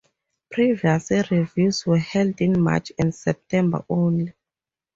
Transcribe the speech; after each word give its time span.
Previously 0.49 1.21
reviews 1.29 1.85
were 1.85 1.99
held 1.99 2.41
in 2.41 2.59
March 2.59 2.91
and 2.97 3.13
September 3.13 3.85
only. 3.87 4.33